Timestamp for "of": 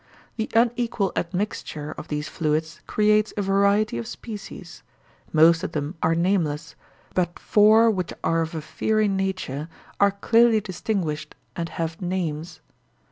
1.91-2.07, 3.99-4.07, 5.63-5.73, 8.41-8.55